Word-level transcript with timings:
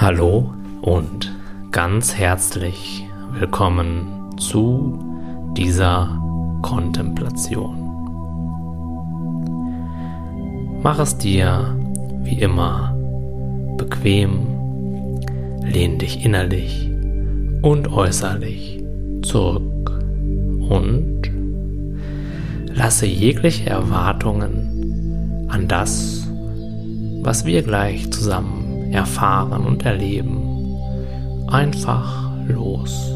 Hallo 0.00 0.54
und 0.80 1.30
ganz 1.72 2.14
herzlich 2.14 3.06
willkommen 3.32 4.30
zu 4.38 4.98
dieser 5.54 6.18
Kontemplation. 6.62 7.76
Mach 10.82 10.98
es 11.00 11.18
dir 11.18 11.76
wie 12.22 12.40
immer 12.40 12.96
bequem, 13.76 15.20
lehn 15.64 15.98
dich 15.98 16.24
innerlich 16.24 16.90
und 17.60 17.92
äußerlich 17.92 18.82
zurück 19.20 19.90
und 20.70 21.30
lasse 22.72 23.04
jegliche 23.04 23.68
Erwartungen 23.68 25.44
an 25.50 25.68
das, 25.68 26.26
was 27.20 27.44
wir 27.44 27.62
gleich 27.62 28.10
zusammen 28.10 28.59
erfahren 28.90 29.64
und 29.66 29.84
erleben, 29.84 30.76
einfach 31.48 32.30
los. 32.46 33.12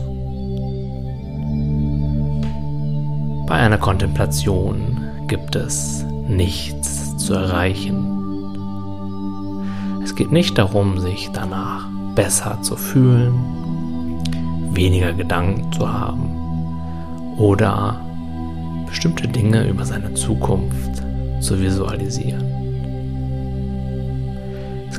Bei 3.46 3.56
einer 3.56 3.78
Kontemplation 3.78 5.00
gibt 5.28 5.56
es 5.56 6.04
nichts 6.28 7.16
zu 7.18 7.34
erreichen. 7.34 8.10
Es 10.02 10.14
geht 10.14 10.32
nicht 10.32 10.56
darum, 10.58 10.98
sich 10.98 11.30
danach 11.32 11.88
besser 12.14 12.60
zu 12.62 12.76
fühlen, 12.76 13.34
weniger 14.72 15.12
Gedanken 15.12 15.72
zu 15.72 15.92
haben 15.92 16.30
oder 17.36 18.00
bestimmte 18.86 19.28
Dinge 19.28 19.66
über 19.68 19.84
seine 19.84 20.14
Zukunft 20.14 21.02
zu 21.40 21.60
visualisieren. 21.60 22.63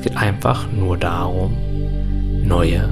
Es 0.06 0.12
geht 0.12 0.22
einfach 0.22 0.72
nur 0.72 1.00
darum, 1.00 1.58
neue 2.44 2.88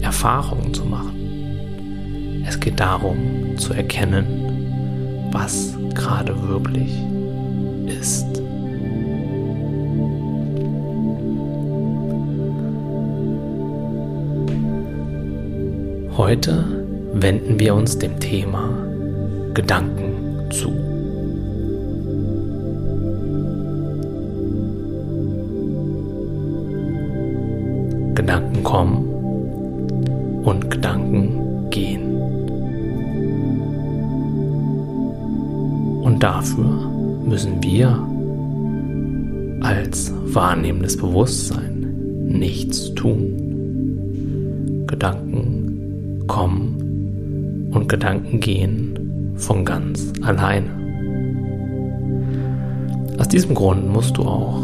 Erfahrungen 0.00 0.72
zu 0.72 0.84
machen. 0.84 2.44
Es 2.46 2.60
geht 2.60 2.78
darum 2.78 3.58
zu 3.58 3.72
erkennen, 3.72 5.28
was 5.32 5.76
gerade 5.92 6.40
wirklich 6.46 6.96
ist. 7.88 8.40
Heute 16.16 16.64
wenden 17.14 17.58
wir 17.58 17.74
uns 17.74 17.98
dem 17.98 18.20
Thema 18.20 18.70
Gedanken 19.52 20.11
Gedanken 28.22 28.62
kommen 28.62 29.08
und 30.44 30.70
Gedanken 30.70 31.68
gehen. 31.70 32.20
Und 36.04 36.22
dafür 36.22 36.88
müssen 37.26 37.60
wir 37.64 37.98
als 39.60 40.12
wahrnehmendes 40.26 40.96
Bewusstsein 40.96 41.94
nichts 42.28 42.94
tun. 42.94 44.84
Gedanken 44.86 46.22
kommen 46.28 47.72
und 47.74 47.88
Gedanken 47.88 48.38
gehen 48.38 49.32
von 49.34 49.64
ganz 49.64 50.12
alleine. 50.22 50.70
Aus 53.18 53.26
diesem 53.26 53.56
Grund 53.56 53.92
musst 53.92 54.16
du 54.16 54.22
auch 54.22 54.62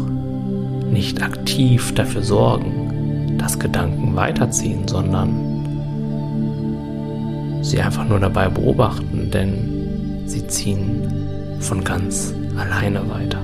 nicht 0.89 1.21
aktiv 1.21 1.93
dafür 1.93 2.21
sorgen, 2.21 2.88
dass 3.39 3.57
Gedanken 3.57 4.15
weiterziehen, 4.15 4.87
sondern 4.87 5.33
sie 7.61 7.81
einfach 7.81 8.07
nur 8.07 8.19
dabei 8.19 8.49
beobachten, 8.49 9.31
denn 9.31 10.23
sie 10.25 10.45
ziehen 10.47 11.57
von 11.59 11.83
ganz 11.83 12.33
alleine 12.57 13.01
weiter. 13.09 13.39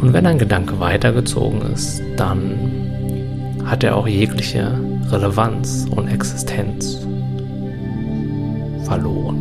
Und 0.00 0.12
wenn 0.12 0.26
ein 0.26 0.38
Gedanke 0.38 0.80
weitergezogen 0.80 1.62
ist, 1.72 2.02
dann 2.16 3.62
hat 3.64 3.84
er 3.84 3.96
auch 3.96 4.08
jegliche 4.08 4.72
Relevanz 5.10 5.86
und 5.94 6.08
Existenz 6.08 7.06
verloren. 8.84 9.38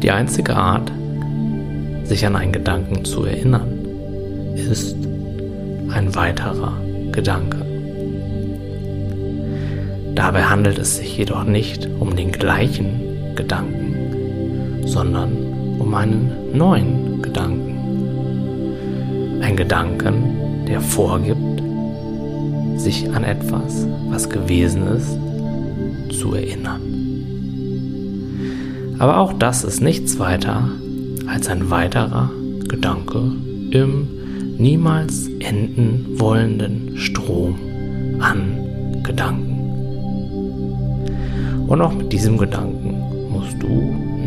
Die 0.00 0.10
einzige 0.10 0.54
Art, 0.54 0.92
sich 2.12 2.26
an 2.26 2.36
einen 2.36 2.52
Gedanken 2.52 3.06
zu 3.06 3.24
erinnern, 3.24 3.86
ist 4.54 4.94
ein 5.94 6.14
weiterer 6.14 6.74
Gedanke. 7.10 7.56
Dabei 10.14 10.42
handelt 10.42 10.78
es 10.78 10.98
sich 10.98 11.16
jedoch 11.16 11.44
nicht 11.44 11.88
um 12.00 12.14
den 12.14 12.30
gleichen 12.30 13.34
Gedanken, 13.34 14.82
sondern 14.84 15.32
um 15.78 15.94
einen 15.94 16.30
neuen 16.52 17.22
Gedanken. 17.22 17.78
Ein 19.40 19.56
Gedanken, 19.56 20.66
der 20.68 20.82
vorgibt, 20.82 21.62
sich 22.76 23.10
an 23.10 23.24
etwas, 23.24 23.86
was 24.10 24.28
gewesen 24.28 24.86
ist, 24.86 25.16
zu 26.20 26.34
erinnern. 26.34 26.82
Aber 28.98 29.16
auch 29.16 29.32
das 29.32 29.64
ist 29.64 29.80
nichts 29.80 30.18
weiter 30.18 30.68
als 31.26 31.48
ein 31.48 31.70
weiterer 31.70 32.30
Gedanke 32.68 33.18
im 33.70 34.08
niemals 34.58 35.28
enden 35.40 36.18
wollenden 36.18 36.96
Strom 36.96 37.56
an 38.20 39.02
Gedanken. 39.02 39.52
Und 41.66 41.80
auch 41.80 41.94
mit 41.94 42.12
diesem 42.12 42.36
Gedanken 42.38 43.30
musst 43.30 43.62
du 43.62 43.68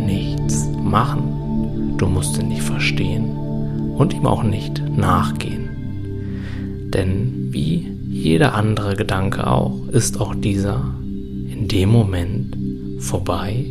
nichts 0.06 0.68
machen. 0.84 1.96
Du 1.98 2.08
musst 2.08 2.38
ihn 2.40 2.50
nicht 2.50 2.64
verstehen 2.64 3.30
und 3.98 4.14
ihm 4.14 4.26
auch 4.26 4.44
nicht 4.44 4.82
nachgehen. 4.98 5.70
Denn 6.94 7.50
wie 7.52 7.88
jeder 8.10 8.56
andere 8.56 8.96
Gedanke 8.96 9.48
auch, 9.48 9.88
ist 9.90 10.20
auch 10.20 10.34
dieser 10.36 10.94
in 11.50 11.68
dem 11.68 11.90
Moment 11.90 12.58
vorbei, 13.00 13.66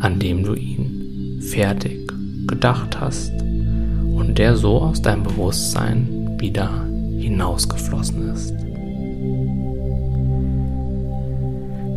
an 0.00 0.18
dem 0.18 0.44
du 0.44 0.54
ihn 0.54 1.40
fertig 1.42 1.99
gedacht 2.50 3.00
hast 3.00 3.32
und 3.40 4.36
der 4.36 4.56
so 4.56 4.82
aus 4.82 5.00
deinem 5.00 5.22
Bewusstsein 5.22 6.36
wieder 6.38 6.68
hinausgeflossen 7.18 8.28
ist. 8.30 8.54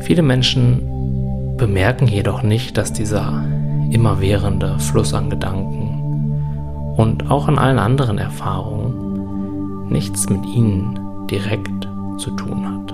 Viele 0.05 0.21
Menschen 0.21 1.55
bemerken 1.57 2.07
jedoch 2.07 2.43
nicht, 2.43 2.77
dass 2.77 2.93
dieser 2.93 3.43
immerwährende 3.89 4.77
Fluss 4.79 5.13
an 5.13 5.29
Gedanken 5.29 6.93
und 6.97 7.31
auch 7.31 7.47
an 7.47 7.57
allen 7.57 7.79
anderen 7.79 8.17
Erfahrungen 8.17 9.89
nichts 9.89 10.29
mit 10.29 10.45
ihnen 10.45 11.27
direkt 11.29 11.87
zu 12.17 12.31
tun 12.31 12.65
hat. 12.65 12.93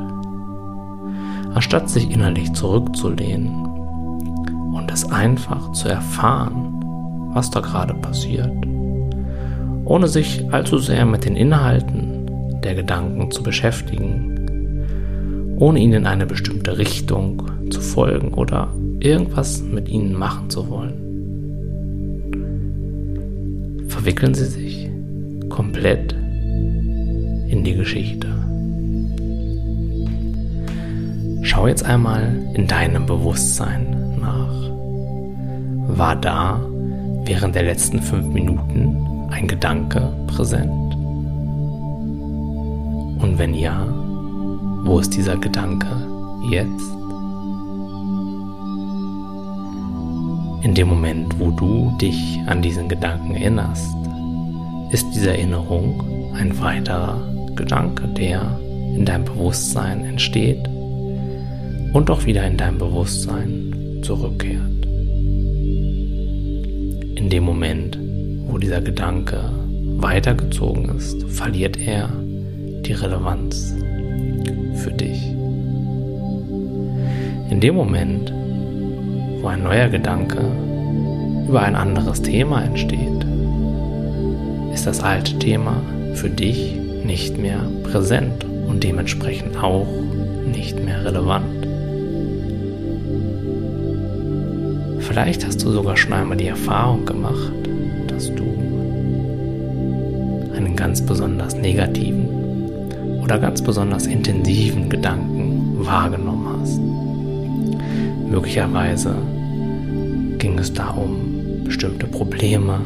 Anstatt 1.56 1.90
sich 1.90 2.10
innerlich 2.12 2.54
zurückzulehnen 2.54 3.66
und 4.74 4.92
es 4.92 5.12
einfach 5.12 5.72
zu 5.72 5.90
erfahren, 5.90 6.79
was 7.34 7.50
da 7.50 7.60
gerade 7.60 7.94
passiert, 7.94 8.52
ohne 9.86 10.08
sich 10.08 10.46
allzu 10.52 10.78
sehr 10.78 11.06
mit 11.06 11.26
den 11.26 11.36
Inhalten 11.36 12.60
der 12.64 12.76
Gedanken 12.76 13.32
zu 13.32 13.44
beschäftigen, 13.44 15.56
ohne 15.58 15.80
ihnen 15.80 15.94
in 15.94 16.06
eine 16.06 16.26
bestimmte 16.26 16.78
Richtung 16.78 17.44
zu 17.70 17.82
folgen 17.82 18.34
oder 18.34 18.74
irgendwas 19.00 19.62
mit 19.62 19.90
ihnen 19.90 20.14
machen 20.14 20.50
zu 20.50 20.70
wollen. 20.70 21.06
Verwickeln 23.88 24.34
sie 24.34 24.46
sich 24.46 24.90
komplett 25.50 26.14
in 27.50 27.64
die 27.64 27.76
Geschichte. 27.76 28.28
Schau 31.42 31.68
jetzt 31.68 31.84
einmal 31.84 32.38
in 32.54 32.68
deinem 32.68 33.06
Bewusstsein 33.06 34.18
nach. 34.22 35.98
War 35.98 36.16
da 36.16 36.62
während 37.30 37.54
der 37.54 37.62
letzten 37.62 38.02
fünf 38.02 38.26
Minuten 38.34 39.28
ein 39.30 39.48
Gedanke 39.48 40.12
präsent? 40.26 40.96
Und 43.22 43.36
wenn 43.38 43.54
ja, 43.54 43.86
wo 44.84 44.98
ist 44.98 45.16
dieser 45.16 45.38
Gedanke 45.38 45.86
jetzt? 46.50 46.90
In 50.64 50.74
dem 50.74 50.88
Moment, 50.88 51.40
wo 51.40 51.52
du 51.52 51.96
dich 52.02 52.40
an 52.48 52.64
diesen 52.64 52.90
Gedanken 52.90 53.36
erinnerst, 53.36 53.96
ist 54.90 55.06
diese 55.14 55.30
Erinnerung 55.30 56.34
ein 56.34 56.60
weiterer 56.60 57.22
Gedanke, 57.56 58.08
der 58.08 58.60
in 58.96 59.06
deinem 59.06 59.26
Bewusstsein 59.26 60.04
entsteht 60.04 60.68
und 61.94 62.10
auch 62.10 62.26
wieder 62.26 62.48
in 62.48 62.58
deinem 62.58 62.80
Bewusstsein 62.80 64.02
zurückkehrt. 64.02 64.79
In 67.20 67.30
dem 67.30 67.44
Moment, 67.44 68.00
wo 68.48 68.58
dieser 68.58 68.80
Gedanke 68.80 69.52
weitergezogen 69.98 70.96
ist, 70.96 71.22
verliert 71.24 71.78
er 71.78 72.08
die 72.86 72.94
Relevanz 72.94 73.76
für 74.76 74.92
dich. 74.92 75.22
In 77.50 77.60
dem 77.60 77.76
Moment, 77.76 78.32
wo 79.42 79.48
ein 79.48 79.64
neuer 79.64 79.90
Gedanke 79.90 80.40
über 81.46 81.62
ein 81.62 81.76
anderes 81.76 82.22
Thema 82.22 82.64
entsteht, 82.64 83.26
ist 84.74 84.88
das 84.88 85.04
alte 85.04 85.38
Thema 85.40 85.84
für 86.14 86.30
dich 86.30 86.74
nicht 87.04 87.38
mehr 87.38 87.60
präsent 87.84 88.46
und 88.46 88.82
dementsprechend 88.82 89.62
auch 89.62 89.88
nicht 90.50 90.82
mehr 90.86 91.04
relevant. 91.04 91.69
Vielleicht 95.10 95.44
hast 95.44 95.64
du 95.64 95.72
sogar 95.72 95.98
schon 95.98 96.14
einmal 96.14 96.38
die 96.38 96.46
Erfahrung 96.46 97.04
gemacht, 97.04 97.52
dass 98.08 98.28
du 98.28 98.44
einen 100.56 100.76
ganz 100.76 101.02
besonders 101.04 101.56
negativen 101.56 102.30
oder 103.24 103.40
ganz 103.40 103.60
besonders 103.60 104.06
intensiven 104.06 104.88
Gedanken 104.88 105.84
wahrgenommen 105.84 106.60
hast. 106.62 106.80
Möglicherweise 108.30 109.16
ging 110.38 110.60
es 110.60 110.72
da 110.72 110.92
um 110.92 111.64
bestimmte 111.64 112.06
Probleme 112.06 112.80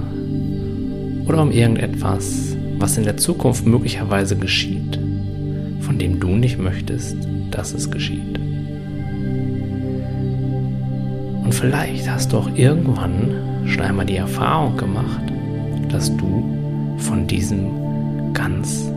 oder 1.28 1.42
um 1.42 1.52
irgendetwas, 1.52 2.56
was 2.80 2.98
in 2.98 3.04
der 3.04 3.18
Zukunft 3.18 3.66
möglicherweise 3.66 4.38
geschieht, 4.38 4.98
von 5.82 5.98
dem 6.00 6.22
du 6.22 6.30
nicht 6.30 6.58
möchtest, 6.58 7.18
dass 7.52 7.74
es 7.74 7.92
geschieht. 7.92 8.43
Und 11.54 11.60
vielleicht 11.60 12.10
hast 12.10 12.34
du 12.34 12.40
auch 12.40 12.50
irgendwann 12.56 13.68
schon 13.68 13.84
einmal 13.84 14.08
die 14.08 14.16
Erfahrung 14.16 14.76
gemacht, 14.76 15.22
dass 15.88 16.10
du 16.18 16.98
von 16.98 17.28
diesem 17.28 18.34
ganz 18.34 18.92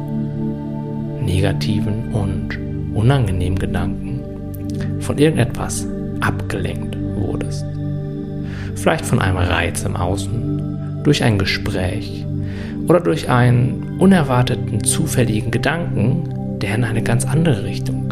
negativen 1.21 2.15
und 2.15 2.59
unangenehmen 2.95 3.59
Gedanken 3.59 4.23
von 5.01 5.19
irgendetwas 5.19 5.87
abgelenkt 6.21 6.97
wurdest. 7.17 7.67
Vielleicht 8.75 9.05
von 9.05 9.19
einem 9.19 9.37
Reiz 9.37 9.83
im 9.83 9.95
Außen, 9.95 11.03
durch 11.05 11.23
ein 11.23 11.39
Gespräch 11.39 12.25
oder 12.89 13.01
durch 13.01 13.29
einen 13.29 13.99
unerwarteten, 13.99 14.83
zufälligen 14.83 15.51
Gedanken, 15.51 16.59
der 16.63 16.77
in 16.77 16.85
eine 16.85 17.03
ganz 17.03 17.27
andere 17.27 17.65
Richtung 17.65 18.06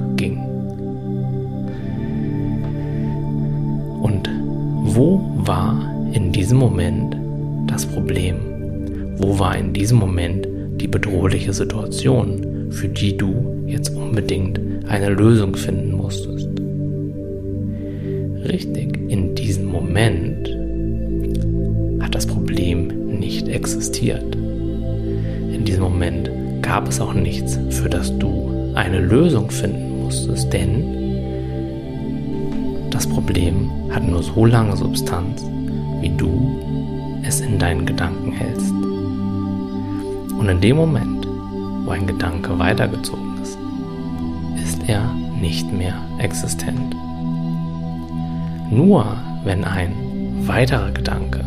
wo 4.95 5.21
war 5.35 5.77
in 6.13 6.31
diesem 6.31 6.59
Moment 6.59 7.17
das 7.67 7.85
Problem? 7.85 8.37
Wo 9.17 9.37
war 9.41 9.59
in 9.59 9.73
diesem 9.73 9.99
Moment 9.99 10.47
die 10.81 10.87
bedrohliche 10.87 11.53
Situation, 11.53 12.71
für 12.71 12.89
die 12.89 13.17
du 13.17 13.65
jetzt 13.67 13.89
unbedingt 13.91 14.61
eine 14.87 15.09
Lösung 15.09 15.57
finden 15.57 15.97
musstest? 15.97 16.49
Richtig, 18.49 18.97
in 19.11 19.35
diesem 19.35 19.67
Moment 19.67 20.49
hat 22.01 22.15
das 22.15 22.27
Problem 22.27 23.19
nicht 23.19 23.49
existiert. 23.49 24.37
In 24.37 25.65
diesem 25.65 25.83
Moment 25.83 26.31
gab 26.63 26.89
es 26.89 27.01
auch 27.01 27.15
nichts, 27.15 27.59
für 27.71 27.89
das 27.89 28.17
du 28.19 28.73
eine 28.75 29.01
Lösung 29.01 29.51
finden 29.51 30.03
musstest, 30.05 30.53
denn 30.53 30.94
das 32.95 33.09
Problem 33.09 33.71
hat 33.91 34.07
nur 34.07 34.23
so 34.23 34.47
lange 34.47 34.77
Substanz, 34.77 35.45
wie 36.01 36.11
du 36.11 37.21
es 37.25 37.41
in 37.41 37.59
deinen 37.59 37.87
Gedanken 37.87 38.31
hältst. 38.31 38.71
Und 40.39 40.49
in 40.49 40.61
dem 40.61 40.77
Moment, 40.77 41.27
wo 41.85 41.91
ein 41.91 42.07
Gedanke 42.07 42.57
weitergezogen 42.57 43.43
ist, 43.43 43.59
ist 44.63 44.89
er 44.89 45.13
nicht 45.41 45.73
mehr 45.73 45.97
existent. 46.19 46.95
Nur 48.71 49.05
wenn 49.43 49.65
ein 49.65 49.93
weiterer 50.47 50.93
Gedanke 50.93 51.41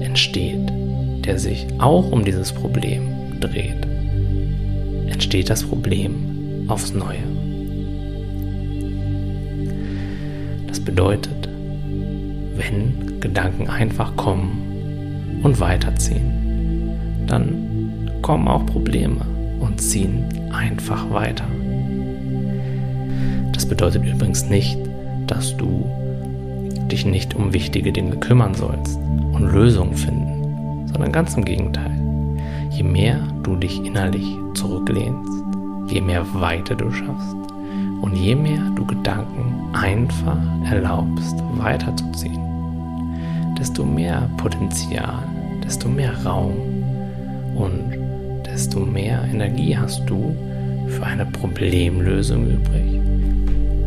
entsteht, 0.00 0.72
der 1.26 1.38
sich 1.38 1.66
auch 1.78 2.10
um 2.10 2.24
dieses 2.24 2.52
Problem 2.52 3.38
dreht, 3.38 3.86
entsteht 5.10 5.50
das 5.50 5.62
Problem 5.62 6.64
aufs 6.68 6.94
Neue. 6.94 7.37
Das 10.68 10.78
bedeutet, 10.78 11.48
wenn 12.56 13.20
Gedanken 13.20 13.68
einfach 13.68 14.14
kommen 14.16 15.40
und 15.42 15.58
weiterziehen, 15.60 17.26
dann 17.26 18.10
kommen 18.22 18.46
auch 18.48 18.64
Probleme 18.66 19.22
und 19.60 19.80
ziehen 19.80 20.24
einfach 20.52 21.10
weiter. 21.10 21.44
Das 23.52 23.66
bedeutet 23.66 24.04
übrigens 24.04 24.48
nicht, 24.48 24.78
dass 25.26 25.56
du 25.56 25.90
dich 26.90 27.04
nicht 27.04 27.34
um 27.34 27.52
wichtige 27.52 27.92
Dinge 27.92 28.16
kümmern 28.16 28.54
sollst 28.54 28.98
und 29.32 29.50
Lösungen 29.52 29.94
finden, 29.94 30.88
sondern 30.88 31.12
ganz 31.12 31.34
im 31.34 31.44
Gegenteil. 31.44 31.92
Je 32.70 32.82
mehr 32.82 33.20
du 33.42 33.56
dich 33.56 33.82
innerlich 33.84 34.26
zurücklehnst, 34.54 35.44
je 35.88 36.00
mehr 36.00 36.24
Weite 36.34 36.76
du 36.76 36.90
schaffst 36.90 37.36
und 38.00 38.16
je 38.16 38.34
mehr 38.34 38.62
du 38.76 38.84
Gedanken 38.86 39.74
einfach 39.74 40.38
erlaubst 40.70 41.36
weiterzuziehen, 41.56 42.40
desto 43.58 43.84
mehr 43.84 44.28
Potenzial, 44.36 45.22
desto 45.64 45.88
mehr 45.88 46.14
Raum 46.24 46.54
und 47.54 47.98
desto 48.46 48.80
mehr 48.80 49.22
Energie 49.32 49.76
hast 49.76 50.08
du 50.08 50.34
für 50.88 51.04
eine 51.04 51.26
Problemlösung 51.26 52.46
übrig, 52.46 53.00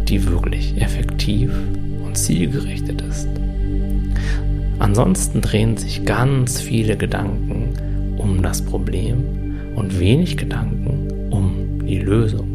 die 0.08 0.25
wirklich 0.28 0.80
effektiv 0.81 1.52
und 2.06 2.18
zielgerichtet 2.18 3.02
ist. 3.02 3.28
Ansonsten 4.80 5.42
drehen 5.42 5.78
sich 5.78 6.06
ganz 6.06 6.60
viele 6.60 6.98
Gedanken 6.98 7.74
um 8.18 8.42
das 8.42 8.62
Problem 8.62 9.52
und 9.75 10.00
wenig 10.00 10.38
Gedanken 10.38 11.30
um 11.31 11.86
die 11.86 12.00
Lösung. 12.00 12.50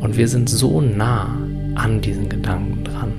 Und 0.00 0.16
wir 0.16 0.28
sind 0.28 0.48
so 0.48 0.80
nah 0.80 1.36
an 1.74 2.00
diesen 2.00 2.28
Gedanken 2.28 2.84
dran. 2.84 3.12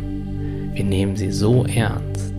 Wir 0.73 0.83
nehmen 0.83 1.15
sie 1.15 1.31
so 1.31 1.65
ernst 1.65 2.33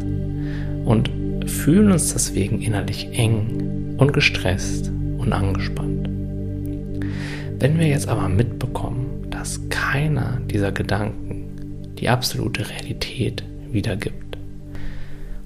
und 0.85 1.11
fühlen 1.47 1.93
uns 1.93 2.13
deswegen 2.13 2.61
innerlich 2.61 3.09
eng 3.19 3.97
und 3.99 4.13
gestresst 4.13 4.91
und 5.19 5.33
angespannt. 5.33 6.09
Wenn 7.59 7.79
wir 7.79 7.89
jetzt 7.89 8.09
aber 8.09 8.29
mitbekommen, 8.29 9.27
dass 9.31 9.61
keiner 9.69 10.41
dieser 10.47 10.71
Gedanken 10.73 11.95
die 11.99 12.09
absolute 12.09 12.69
Realität 12.69 13.43
wiedergibt. 13.71 14.37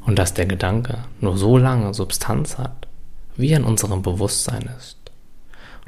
Und 0.05 0.19
dass 0.19 0.35
der 0.35 0.47
Gedanke 0.47 0.99
nur 1.21 1.37
so 1.37 1.57
lange 1.57 1.95
Substanz 1.95 2.59
hat, 2.59 2.89
wie 3.37 3.51
er 3.51 3.59
in 3.59 3.65
unserem 3.65 4.03
Bewusstsein 4.03 4.69
ist. 4.77 4.99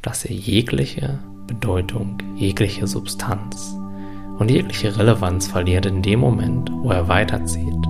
Dass 0.02 0.24
er 0.24 0.34
jegliche 0.34 1.18
Bedeutung, 1.46 2.18
jegliche 2.36 2.86
Substanz 2.86 3.76
und 4.38 4.50
jegliche 4.50 4.96
Relevanz 4.98 5.46
verliert 5.46 5.86
in 5.86 6.02
dem 6.02 6.20
Moment, 6.20 6.70
wo 6.72 6.90
er 6.90 7.08
weiterzieht. 7.08 7.84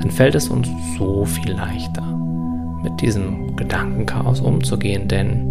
Dann 0.00 0.10
fällt 0.10 0.34
es 0.34 0.48
uns 0.48 0.68
so 0.98 1.24
viel 1.24 1.52
leichter, 1.52 2.02
mit 2.82 3.00
diesem 3.00 3.56
Gedankenchaos 3.56 4.40
umzugehen, 4.40 5.08
denn 5.08 5.48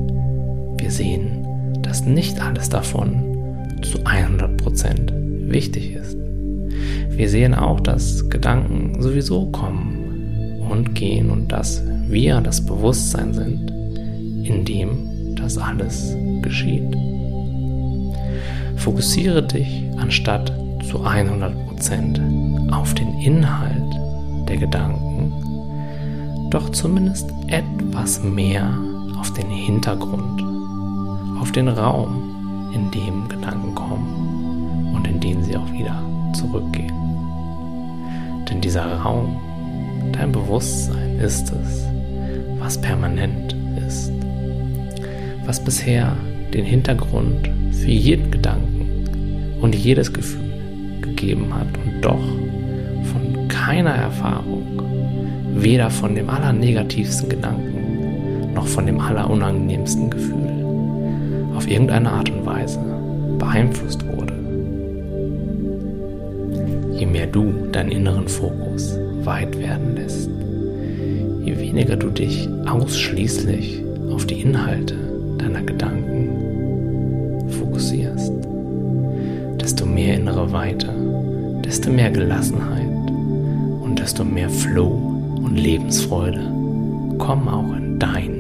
wir 0.77 0.91
sehen, 0.91 1.45
dass 1.81 2.05
nicht 2.05 2.41
alles 2.41 2.69
davon 2.69 3.67
zu 3.81 4.00
100% 4.00 5.50
wichtig 5.50 5.93
ist. 5.93 6.17
Wir 7.10 7.29
sehen 7.29 7.53
auch, 7.53 7.79
dass 7.79 8.29
Gedanken 8.29 9.01
sowieso 9.01 9.48
kommen 9.48 10.62
und 10.69 10.95
gehen 10.95 11.29
und 11.29 11.51
dass 11.51 11.81
wir 12.07 12.41
das 12.41 12.65
Bewusstsein 12.65 13.34
sind, 13.34 13.72
in 14.43 14.65
dem 14.65 15.14
das 15.45 15.59
alles 15.59 16.17
geschieht. 16.41 16.97
Fokussiere 18.77 19.43
dich 19.43 19.87
anstatt 19.97 20.51
zu 20.89 21.05
100% 21.05 22.71
auf 22.73 22.95
den 22.95 23.19
Inhalt 23.19 24.49
der 24.49 24.57
Gedanken, 24.57 26.49
doch 26.49 26.71
zumindest 26.71 27.29
etwas 27.47 28.23
mehr 28.23 28.75
auf 29.19 29.31
den 29.33 29.51
Hintergrund, 29.51 30.43
auf 31.39 31.51
den 31.51 31.67
Raum, 31.67 32.71
in 32.73 32.89
dem 32.89 33.29
Gedanken 33.29 33.75
kommen 33.75 34.95
und 34.95 35.07
in 35.07 35.19
den 35.19 35.43
sie 35.43 35.55
auch 35.55 35.71
wieder 35.71 36.01
zurückgehen. 36.33 36.91
Denn 38.49 38.61
dieser 38.61 38.95
Raum, 38.97 39.37
dein 40.11 40.31
Bewusstsein 40.31 41.19
ist 41.19 41.51
es, 41.51 41.85
was 42.59 42.81
permanent 42.81 43.55
ist, 43.87 44.11
was 45.45 45.63
bisher 45.63 46.15
den 46.53 46.65
Hintergrund 46.65 47.49
für 47.71 47.91
jeden 47.91 48.31
Gedanken 48.31 49.57
und 49.61 49.75
jedes 49.75 50.11
Gefühl 50.11 50.45
gegeben 51.01 51.53
hat 51.53 51.67
und 51.85 52.01
doch 52.01 52.23
von 53.11 53.47
keiner 53.47 53.91
Erfahrung 53.91 54.63
weder 55.55 55.89
von 55.89 56.15
dem 56.15 56.29
allernegativsten 56.29 57.29
Gedanken 57.29 58.53
noch 58.53 58.67
von 58.67 58.85
dem 58.85 58.99
allerunangenehmsten 58.99 60.09
Gefühl 60.09 60.65
auf 61.55 61.69
irgendeine 61.69 62.11
Art 62.11 62.29
und 62.29 62.45
Weise 62.45 62.79
beeinflusst 63.37 64.05
wurde. 64.07 64.33
Je 66.97 67.05
mehr 67.05 67.27
du 67.27 67.53
deinen 67.71 67.91
inneren 67.91 68.27
Fokus 68.27 68.97
weit 69.23 69.57
werden 69.59 69.95
lässt, 69.95 70.29
je 71.43 71.57
weniger 71.59 71.95
du 71.97 72.09
dich 72.09 72.47
ausschließlich 72.65 73.83
auf 74.09 74.25
die 74.25 74.41
Inhalte 74.41 75.14
deiner 75.45 75.61
Gedanken 75.61 77.45
fokussierst, 77.49 78.33
desto 79.61 79.85
mehr 79.85 80.15
innere 80.15 80.51
Weite, 80.51 80.89
desto 81.63 81.91
mehr 81.91 82.09
Gelassenheit 82.09 83.11
und 83.81 83.99
desto 83.99 84.23
mehr 84.23 84.49
Flow 84.49 85.15
und 85.37 85.55
Lebensfreude 85.57 86.51
kommen 87.19 87.47
auch 87.47 87.75
in 87.75 87.99
dein. 87.99 88.34